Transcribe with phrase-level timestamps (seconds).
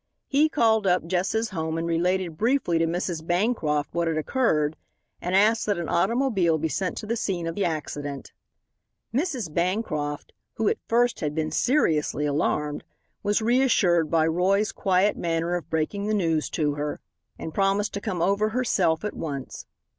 [0.25, 3.23] He called up Jess's home and related briefly to Mrs.
[3.23, 4.75] Bancroft what had occurred,
[5.21, 8.31] and asked that an automobile be sent to the scene of the accident.
[9.13, 9.53] Mrs.
[9.53, 12.83] Bancroft, who at first had been seriously alarmed,
[13.21, 16.99] was reassured by Roy's quiet manner of breaking the news to her,
[17.37, 19.67] and promised to come over herself at once.